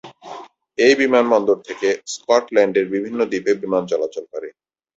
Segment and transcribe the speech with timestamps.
[0.77, 4.49] এই বিমানবন্দর থেকে স্কটল্যান্ডের বিভিন্ন দ্বীপে বিমান চলাচল করে।